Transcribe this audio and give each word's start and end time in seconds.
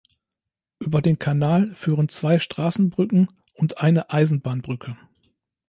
Über 0.79 1.03
den 1.03 1.19
Kanal 1.19 1.75
führen 1.75 2.09
zwei 2.09 2.39
Straßenbrücken 2.39 3.27
und 3.53 3.77
eine 3.77 4.09
Eisenbahnbrücke. 4.09 4.97